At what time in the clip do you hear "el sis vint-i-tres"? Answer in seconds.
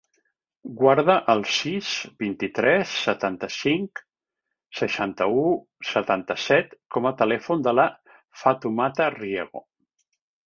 1.33-2.93